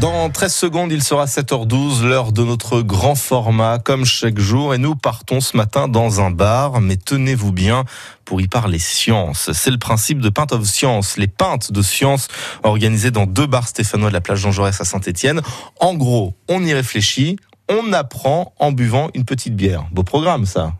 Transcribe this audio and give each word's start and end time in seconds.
Dans 0.00 0.30
13 0.30 0.54
secondes, 0.54 0.92
il 0.92 1.02
sera 1.02 1.26
7h12, 1.26 2.06
l'heure 2.06 2.32
de 2.32 2.42
notre 2.42 2.80
grand 2.80 3.14
format, 3.14 3.78
comme 3.78 4.06
chaque 4.06 4.38
jour. 4.38 4.72
Et 4.72 4.78
nous 4.78 4.94
partons 4.94 5.40
ce 5.40 5.58
matin 5.58 5.88
dans 5.88 6.22
un 6.22 6.30
bar, 6.30 6.80
mais 6.80 6.96
tenez-vous 6.96 7.52
bien 7.52 7.84
pour 8.24 8.40
y 8.40 8.48
parler 8.48 8.78
science. 8.78 9.52
C'est 9.52 9.70
le 9.70 9.76
principe 9.76 10.20
de 10.20 10.30
Pint 10.30 10.46
of 10.52 10.64
Science, 10.64 11.18
les 11.18 11.26
pintes 11.26 11.70
de 11.70 11.82
science 11.82 12.28
organisées 12.62 13.10
dans 13.10 13.26
deux 13.26 13.46
bars 13.46 13.68
stéphanois 13.68 14.08
de 14.08 14.14
la 14.14 14.22
plage 14.22 14.38
Jean 14.38 14.52
Jaurès 14.52 14.80
à 14.80 14.84
Saint-Etienne. 14.86 15.42
En 15.80 15.92
gros, 15.92 16.34
on 16.48 16.64
y 16.64 16.72
réfléchit, 16.72 17.36
on 17.68 17.92
apprend 17.92 18.54
en 18.58 18.72
buvant 18.72 19.10
une 19.12 19.26
petite 19.26 19.54
bière. 19.54 19.84
Beau 19.92 20.02
programme, 20.02 20.46
ça. 20.46 20.72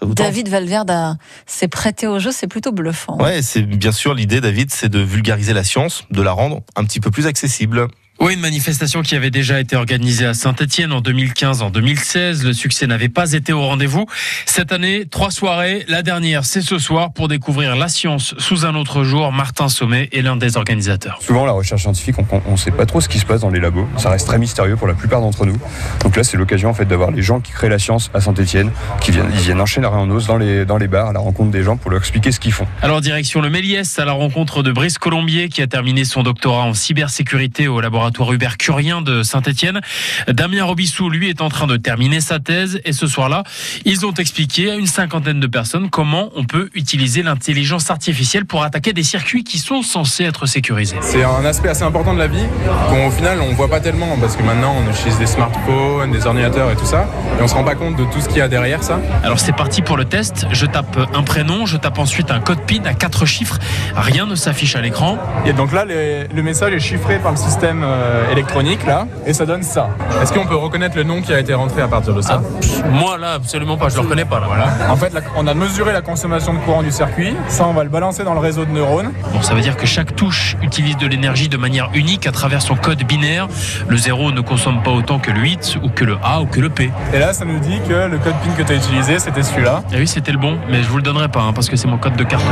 David 0.00 0.48
Valverde 0.48 1.18
s'est 1.44 1.68
prêté 1.68 2.06
au 2.06 2.18
jeu, 2.18 2.32
c'est 2.32 2.48
plutôt 2.48 2.72
bluffant. 2.72 3.18
Ouais, 3.18 3.42
c'est 3.42 3.62
bien 3.62 3.92
sûr 3.92 4.14
l'idée, 4.14 4.40
David, 4.40 4.72
c'est 4.72 4.88
de 4.88 4.98
vulgariser 4.98 5.52
la 5.52 5.62
science, 5.62 6.04
de 6.10 6.22
la 6.22 6.32
rendre 6.32 6.62
un 6.74 6.84
petit 6.84 7.00
peu 7.00 7.10
plus 7.10 7.26
accessible. 7.26 7.88
Oui, 8.22 8.34
une 8.34 8.40
manifestation 8.40 9.02
qui 9.02 9.16
avait 9.16 9.32
déjà 9.32 9.58
été 9.58 9.74
organisée 9.74 10.26
à 10.26 10.32
Saint-Etienne 10.32 10.92
en 10.92 11.00
2015, 11.00 11.60
en 11.60 11.70
2016. 11.70 12.44
Le 12.44 12.52
succès 12.52 12.86
n'avait 12.86 13.08
pas 13.08 13.32
été 13.32 13.52
au 13.52 13.66
rendez-vous. 13.66 14.06
Cette 14.46 14.70
année, 14.70 15.06
trois 15.10 15.32
soirées. 15.32 15.84
La 15.88 16.02
dernière, 16.02 16.44
c'est 16.44 16.60
ce 16.60 16.78
soir 16.78 17.12
pour 17.12 17.26
découvrir 17.26 17.74
la 17.74 17.88
science 17.88 18.36
sous 18.38 18.64
un 18.64 18.76
autre 18.76 19.02
jour. 19.02 19.32
Martin 19.32 19.68
Sommet 19.68 20.08
est 20.12 20.22
l'un 20.22 20.36
des 20.36 20.56
organisateurs. 20.56 21.18
Souvent, 21.20 21.44
la 21.44 21.50
recherche 21.50 21.82
scientifique, 21.82 22.14
on 22.30 22.52
ne 22.52 22.56
sait 22.56 22.70
pas 22.70 22.86
trop 22.86 23.00
ce 23.00 23.08
qui 23.08 23.18
se 23.18 23.26
passe 23.26 23.40
dans 23.40 23.50
les 23.50 23.58
labos. 23.58 23.88
Ça 23.96 24.08
reste 24.08 24.28
très 24.28 24.38
mystérieux 24.38 24.76
pour 24.76 24.86
la 24.86 24.94
plupart 24.94 25.20
d'entre 25.20 25.44
nous. 25.44 25.58
Donc 26.04 26.14
là, 26.14 26.22
c'est 26.22 26.36
l'occasion 26.36 26.70
en 26.70 26.74
fait 26.74 26.84
d'avoir 26.84 27.10
les 27.10 27.22
gens 27.22 27.40
qui 27.40 27.50
créent 27.50 27.68
la 27.68 27.80
science 27.80 28.08
à 28.14 28.20
Saint-Etienne, 28.20 28.70
qui 29.00 29.10
viennent, 29.10 29.32
ils 29.34 29.40
viennent 29.40 29.60
enchaîner 29.60 29.88
en 29.88 30.08
os 30.10 30.28
dans 30.28 30.38
les, 30.38 30.64
dans 30.64 30.78
les 30.78 30.86
bars 30.86 31.08
à 31.08 31.12
la 31.12 31.18
rencontre 31.18 31.50
des 31.50 31.64
gens 31.64 31.76
pour 31.76 31.90
leur 31.90 31.98
expliquer 31.98 32.30
ce 32.30 32.38
qu'ils 32.38 32.52
font. 32.52 32.68
Alors, 32.82 33.00
direction 33.00 33.40
le 33.40 33.50
Méliès, 33.50 33.98
à 33.98 34.04
la 34.04 34.12
rencontre 34.12 34.62
de 34.62 34.70
Brice 34.70 34.98
Colombier, 34.98 35.48
qui 35.48 35.60
a 35.60 35.66
terminé 35.66 36.04
son 36.04 36.22
doctorat 36.22 36.62
en 36.62 36.74
cybersécurité 36.74 37.66
au 37.66 37.80
laboratoire 37.80 38.11
Hubert 38.20 38.56
Curien 38.56 39.02
de 39.02 39.22
Saint-Etienne. 39.22 39.80
Damien 40.28 40.64
Robissou, 40.64 41.10
lui, 41.10 41.28
est 41.28 41.40
en 41.40 41.48
train 41.48 41.66
de 41.66 41.76
terminer 41.76 42.20
sa 42.20 42.38
thèse 42.38 42.80
et 42.84 42.92
ce 42.92 43.06
soir-là, 43.06 43.42
ils 43.84 44.06
ont 44.06 44.12
expliqué 44.14 44.70
à 44.70 44.74
une 44.74 44.86
cinquantaine 44.86 45.40
de 45.40 45.46
personnes 45.46 45.90
comment 45.90 46.30
on 46.36 46.44
peut 46.44 46.70
utiliser 46.74 47.22
l'intelligence 47.22 47.90
artificielle 47.90 48.44
pour 48.44 48.62
attaquer 48.62 48.92
des 48.92 49.02
circuits 49.02 49.44
qui 49.44 49.58
sont 49.58 49.82
censés 49.82 50.24
être 50.24 50.46
sécurisés. 50.46 50.96
C'est 51.00 51.24
un 51.24 51.44
aspect 51.44 51.68
assez 51.68 51.82
important 51.82 52.14
de 52.14 52.18
la 52.18 52.28
vie 52.28 52.46
qu'au 52.88 53.10
final 53.10 53.38
on 53.40 53.54
voit 53.54 53.68
pas 53.68 53.80
tellement 53.80 54.16
parce 54.18 54.36
que 54.36 54.42
maintenant 54.42 54.74
on 54.78 54.90
utilise 54.90 55.18
des 55.18 55.26
smartphones, 55.26 56.12
des 56.12 56.26
ordinateurs 56.26 56.70
et 56.70 56.76
tout 56.76 56.86
ça 56.86 57.08
et 57.38 57.42
on 57.42 57.48
se 57.48 57.54
rend 57.54 57.64
pas 57.64 57.74
compte 57.74 57.96
de 57.96 58.04
tout 58.04 58.20
ce 58.20 58.28
qu'il 58.28 58.38
y 58.38 58.40
a 58.40 58.48
derrière 58.48 58.82
ça. 58.82 59.00
Alors 59.22 59.40
c'est 59.40 59.56
parti 59.56 59.82
pour 59.82 59.96
le 59.96 60.04
test. 60.04 60.46
Je 60.52 60.66
tape 60.66 60.98
un 61.14 61.22
prénom, 61.22 61.66
je 61.66 61.76
tape 61.76 61.98
ensuite 61.98 62.30
un 62.30 62.40
code 62.40 62.60
PIN 62.66 62.84
à 62.84 62.94
quatre 62.94 63.26
chiffres. 63.26 63.58
Rien 63.96 64.26
ne 64.26 64.34
s'affiche 64.34 64.76
à 64.76 64.80
l'écran. 64.80 65.18
Et 65.46 65.52
donc 65.52 65.72
là, 65.72 65.84
le 65.84 66.42
message 66.42 66.72
est 66.72 66.80
chiffré 66.80 67.18
par 67.18 67.32
le 67.32 67.36
système 67.36 67.82
euh, 67.92 68.32
électronique 68.32 68.84
là, 68.86 69.06
et 69.26 69.32
ça 69.32 69.46
donne 69.46 69.62
ça. 69.62 69.90
Est-ce 70.22 70.32
qu'on 70.32 70.46
peut 70.46 70.56
reconnaître 70.56 70.96
le 70.96 71.04
nom 71.04 71.20
qui 71.22 71.32
a 71.32 71.38
été 71.38 71.54
rentré 71.54 71.82
à 71.82 71.88
partir 71.88 72.14
de 72.14 72.22
ça 72.22 72.42
ah, 72.42 72.88
Moi 72.88 73.18
là, 73.18 73.34
absolument 73.34 73.76
pas, 73.76 73.88
je 73.88 73.96
le 73.96 74.00
reconnais 74.00 74.24
pas 74.24 74.40
là. 74.40 74.46
Voilà. 74.46 74.66
En 74.90 74.96
fait, 74.96 75.12
on 75.36 75.46
a 75.46 75.54
mesuré 75.54 75.92
la 75.92 76.02
consommation 76.02 76.54
de 76.54 76.58
courant 76.60 76.82
du 76.82 76.90
circuit, 76.90 77.34
ça 77.48 77.66
on 77.66 77.72
va 77.72 77.84
le 77.84 77.90
balancer 77.90 78.24
dans 78.24 78.34
le 78.34 78.40
réseau 78.40 78.64
de 78.64 78.70
neurones. 78.70 79.12
Bon, 79.32 79.42
ça 79.42 79.54
veut 79.54 79.60
dire 79.60 79.76
que 79.76 79.86
chaque 79.86 80.16
touche 80.16 80.56
utilise 80.62 80.96
de 80.96 81.06
l'énergie 81.06 81.48
de 81.48 81.56
manière 81.56 81.90
unique 81.94 82.26
à 82.26 82.32
travers 82.32 82.62
son 82.62 82.74
code 82.74 83.02
binaire. 83.04 83.48
Le 83.88 83.96
0 83.96 84.32
ne 84.32 84.40
consomme 84.40 84.82
pas 84.82 84.90
autant 84.90 85.18
que 85.18 85.30
le 85.30 85.40
8 85.40 85.78
ou 85.82 85.88
que 85.88 86.04
le 86.04 86.16
A 86.22 86.40
ou 86.40 86.46
que 86.46 86.60
le 86.60 86.70
P. 86.70 86.90
Et 87.12 87.18
là, 87.18 87.32
ça 87.32 87.44
nous 87.44 87.58
dit 87.58 87.80
que 87.88 88.08
le 88.08 88.18
code 88.18 88.34
PIN 88.42 88.52
que 88.56 88.62
tu 88.62 88.72
as 88.72 88.76
utilisé, 88.76 89.18
c'était 89.18 89.42
celui-là. 89.42 89.82
Et 89.92 89.98
oui, 89.98 90.06
c'était 90.06 90.32
le 90.32 90.38
bon, 90.38 90.58
mais 90.68 90.82
je 90.82 90.88
vous 90.88 90.96
le 90.96 91.02
donnerai 91.02 91.28
pas 91.28 91.42
hein, 91.42 91.52
parce 91.52 91.68
que 91.68 91.76
c'est 91.76 91.88
mon 91.88 91.98
code 91.98 92.16
de 92.16 92.24
carte. 92.24 92.44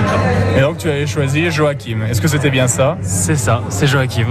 Et 0.57 0.61
donc 0.61 0.79
tu 0.79 0.89
avais 0.89 1.07
choisi 1.07 1.51
Joachim. 1.51 2.01
Est-ce 2.09 2.21
que 2.21 2.29
c'était 2.29 2.51
bien 2.51 2.69
ça 2.69 2.97
C'est 3.03 3.37
ça, 3.37 3.63
c'est 3.69 3.87
Joachim. 3.87 4.27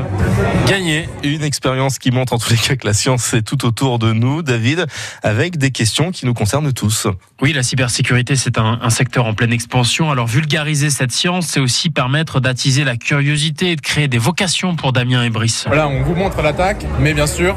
Gagné. 0.68 0.99
Une 1.24 1.44
expérience 1.44 2.00
qui 2.00 2.12
montre 2.12 2.34
en 2.34 2.38
tous 2.38 2.52
les 2.52 2.58
cas 2.58 2.76
que 2.76 2.86
la 2.86 2.94
science 2.94 3.34
est 3.34 3.42
tout 3.42 3.66
autour 3.66 4.00
de 4.00 4.14
nous, 4.14 4.42
David, 4.42 4.86
avec 5.24 5.58
des 5.58 5.72
questions 5.72 6.12
qui 6.12 6.26
nous 6.26 6.34
concernent 6.34 6.72
tous. 6.74 7.08
Oui, 7.42 7.54
la 7.54 7.64
cybersécurité, 7.64 8.36
c'est 8.36 8.58
un, 8.58 8.80
un, 8.82 8.90
secteur 8.90 9.26
en 9.26 9.34
pleine 9.34 9.54
expansion. 9.54 10.12
Alors 10.12 10.28
vulgariser 10.28 10.90
cette 10.90 11.12
science, 11.12 11.48
c'est 11.48 11.60
aussi 11.60 11.90
permettre 11.90 12.40
d'attiser 12.40 12.84
la 12.84 12.98
curiosité 12.98 13.72
et 13.72 13.76
de 13.76 13.82
créer 13.82 14.08
des 14.08 14.18
vocations 14.18 14.76
pour 14.76 14.94
Damien 14.94 15.24
et 15.24 15.30
Brice. 15.30 15.66
Voilà, 15.68 15.88
on 15.88 16.04
vous 16.04 16.16
montre 16.16 16.42
l'attaque, 16.42 16.86
mais 17.00 17.14
bien 17.14 17.28
sûr, 17.28 17.56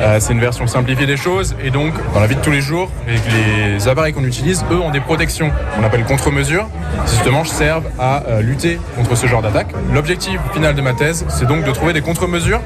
euh, 0.00 0.18
c'est 0.20 0.32
une 0.32 0.40
version 0.40 0.66
simplifiée 0.66 1.06
des 1.06 1.16
choses. 1.16 1.54
Et 1.62 1.70
donc, 1.70 1.94
dans 2.12 2.20
la 2.20 2.26
vie 2.26 2.36
de 2.36 2.40
tous 2.40 2.50
les 2.50 2.60
jours, 2.60 2.90
les 3.06 3.88
appareils 3.88 4.12
qu'on 4.12 4.24
utilise, 4.24 4.64
eux, 4.70 4.80
ont 4.80 4.90
des 4.90 5.00
protections 5.00 5.52
qu'on 5.76 5.84
appelle 5.84 6.04
contre-mesures, 6.04 6.68
qui 7.06 7.14
justement 7.14 7.44
servent 7.44 7.88
à 7.98 8.24
euh, 8.26 8.42
lutter 8.42 8.78
contre 8.96 9.16
ce 9.16 9.26
genre 9.26 9.42
d'attaque. 9.42 9.68
L'objectif 9.92 10.40
final 10.52 10.74
de 10.74 10.80
ma 10.80 10.94
thèse, 10.94 11.24
c'est 11.28 11.46
donc 11.46 11.64
de 11.64 11.70
trouver 11.72 11.92
des 11.92 12.00
contre-mesures 12.00 12.60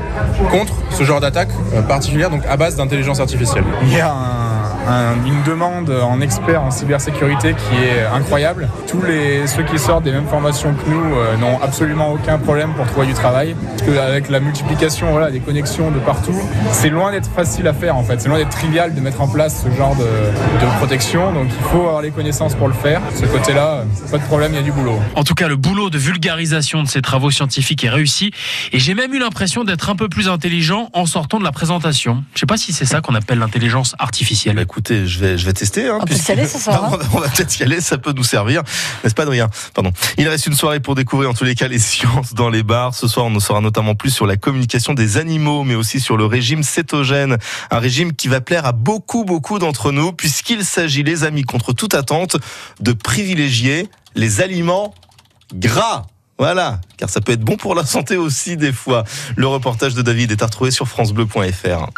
contre 0.50 0.74
ce 0.90 1.04
genre 1.04 1.20
d'attaque 1.20 1.50
euh, 1.74 1.82
particulière, 1.82 2.30
donc 2.30 2.42
à 2.48 2.56
base 2.56 2.76
d'intelligence 2.76 3.20
artificielle. 3.20 3.64
Une 5.26 5.42
demande 5.44 5.90
en 5.90 6.20
expert 6.20 6.62
en 6.62 6.70
cybersécurité 6.70 7.54
qui 7.54 7.84
est 7.84 8.04
incroyable. 8.04 8.68
Tous 8.88 9.02
les, 9.02 9.46
ceux 9.46 9.62
qui 9.62 9.78
sortent 9.78 10.04
des 10.04 10.12
mêmes 10.12 10.26
formations 10.26 10.74
que 10.74 10.90
nous 10.90 11.14
euh, 11.14 11.36
n'ont 11.36 11.60
absolument 11.62 12.12
aucun 12.12 12.38
problème 12.38 12.72
pour 12.74 12.86
trouver 12.86 13.06
du 13.06 13.14
travail. 13.14 13.56
Parce 13.68 13.82
qu'avec 13.82 14.28
la 14.28 14.40
multiplication 14.40 15.10
voilà, 15.10 15.30
des 15.30 15.40
connexions 15.40 15.90
de 15.90 15.98
partout, 15.98 16.38
c'est 16.72 16.90
loin 16.90 17.12
d'être 17.12 17.30
facile 17.30 17.66
à 17.66 17.72
faire 17.72 17.96
en 17.96 18.02
fait. 18.02 18.20
C'est 18.20 18.28
loin 18.28 18.38
d'être 18.38 18.50
trivial 18.50 18.94
de 18.94 19.00
mettre 19.00 19.20
en 19.20 19.28
place 19.28 19.64
ce 19.64 19.74
genre 19.76 19.96
de, 19.96 20.04
protection. 20.78 21.32
Donc 21.32 21.48
il 21.48 21.64
faut 21.64 21.80
avoir 21.80 22.02
les 22.02 22.10
connaissances 22.10 22.54
pour 22.54 22.68
le 22.68 22.74
faire. 22.74 23.00
Ce 23.14 23.26
côté-là, 23.26 23.84
pas 24.10 24.18
de 24.18 24.24
problème, 24.24 24.52
il 24.52 24.56
y 24.56 24.58
a 24.58 24.62
du 24.62 24.72
boulot. 24.72 24.98
En 25.14 25.24
tout 25.24 25.34
cas, 25.34 25.48
le 25.48 25.56
boulot 25.56 25.90
de 25.90 25.98
vulgarisation 25.98 26.82
de 26.82 26.88
ces 26.88 27.02
travaux 27.02 27.30
scientifiques 27.30 27.84
est 27.84 27.90
réussi. 27.90 28.32
Et 28.72 28.78
j'ai 28.78 28.94
même 28.94 29.12
eu 29.14 29.18
l'impression 29.18 29.64
d'être 29.64 29.90
un 29.90 29.96
peu 29.96 30.08
plus 30.08 30.28
intelligent 30.28 30.88
en 30.92 31.06
sortant 31.06 31.38
de 31.38 31.44
la 31.44 31.52
présentation. 31.52 32.24
Je 32.34 32.40
sais 32.40 32.46
pas 32.46 32.56
si 32.56 32.72
c'est 32.72 32.84
ça 32.84 33.00
qu'on 33.00 33.14
appelle 33.14 33.38
l'intelligence 33.38 33.94
artificielle. 33.98 34.58
Écoutez, 34.74 35.06
je 35.06 35.20
vais, 35.20 35.38
je 35.38 35.46
vais 35.46 35.52
tester. 35.52 35.88
Hein, 35.88 35.98
on 36.02 36.04
peut 36.04 36.14
y 36.14 36.32
aller 36.32 36.48
ce 36.48 36.58
soir. 36.58 36.74
Hein. 36.94 36.98
on 37.12 37.20
va 37.20 37.28
peut-être 37.28 37.58
y 37.60 37.62
aller, 37.62 37.80
ça 37.80 37.96
peut 37.96 38.12
nous 38.12 38.24
servir. 38.24 38.62
N'est-ce 39.02 39.14
pas, 39.14 39.22
Adrien? 39.22 39.48
Pardon. 39.72 39.92
Il 40.18 40.28
reste 40.28 40.46
une 40.46 40.54
soirée 40.54 40.80
pour 40.80 40.96
découvrir 40.96 41.30
en 41.30 41.34
tous 41.34 41.44
les 41.44 41.54
cas 41.54 41.68
les 41.68 41.78
sciences 41.78 42.34
dans 42.34 42.50
les 42.50 42.64
bars. 42.64 42.92
Ce 42.92 43.06
soir, 43.06 43.26
on 43.26 43.34
en 43.34 43.40
saura 43.40 43.60
notamment 43.60 43.94
plus 43.94 44.10
sur 44.10 44.26
la 44.26 44.36
communication 44.36 44.92
des 44.92 45.16
animaux, 45.16 45.62
mais 45.62 45.76
aussi 45.76 46.00
sur 46.00 46.16
le 46.16 46.26
régime 46.26 46.64
cétogène. 46.64 47.38
Un 47.70 47.78
régime 47.78 48.12
qui 48.12 48.26
va 48.26 48.40
plaire 48.40 48.66
à 48.66 48.72
beaucoup, 48.72 49.24
beaucoup 49.24 49.60
d'entre 49.60 49.92
nous, 49.92 50.12
puisqu'il 50.12 50.64
s'agit, 50.64 51.04
les 51.04 51.22
amis, 51.22 51.44
contre 51.44 51.72
toute 51.72 51.94
attente, 51.94 52.36
de 52.80 52.92
privilégier 52.92 53.88
les 54.16 54.40
aliments 54.40 54.92
gras. 55.54 56.06
Voilà, 56.36 56.80
car 56.96 57.08
ça 57.08 57.20
peut 57.20 57.32
être 57.32 57.44
bon 57.44 57.56
pour 57.56 57.76
la 57.76 57.86
santé 57.86 58.16
aussi 58.16 58.56
des 58.56 58.72
fois. 58.72 59.04
Le 59.36 59.46
reportage 59.46 59.94
de 59.94 60.02
David 60.02 60.32
est 60.32 60.42
à 60.42 60.46
retrouver 60.46 60.72
sur 60.72 60.88
francebleu.fr. 60.88 61.90